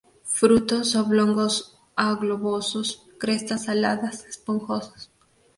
Frutos 0.33 0.95
oblongos 0.95 1.77
a 1.95 2.15
globosos, 2.15 3.03
crestas 3.19 3.69
aladas, 3.69 4.25
esponjosos. 4.25 5.11